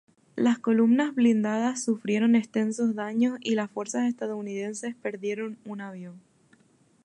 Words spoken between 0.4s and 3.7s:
columnas blindadas sufrieron extensos daños y las